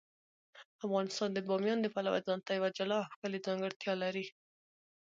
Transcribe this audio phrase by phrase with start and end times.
[0.85, 4.25] افغانستان د بامیان د پلوه ځانته یوه جلا او ښکلې ځانګړتیا لري.